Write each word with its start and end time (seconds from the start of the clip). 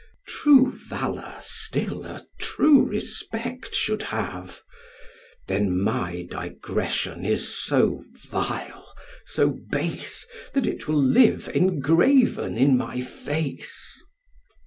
True 0.25 0.71
valour 0.71 1.37
still 1.41 2.07
a 2.07 2.25
true 2.39 2.83
respect 2.87 3.75
should 3.75 4.01
have; 4.01 4.61
Then 5.47 5.79
my 5.79 6.25
digression 6.27 7.23
is 7.23 7.47
so 7.53 8.03
vile, 8.15 8.95
so 9.27 9.59
base, 9.71 10.25
That 10.55 10.65
it 10.65 10.87
will 10.87 10.99
live 11.03 11.49
engraven 11.53 12.57
in 12.57 12.77
my 12.77 13.01
face. 13.01 14.01